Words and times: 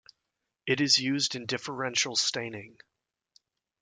It 0.65 0.81
is 0.81 0.97
used 0.97 1.35
in 1.35 1.45
differential 1.45 2.15
staining. 2.15 2.79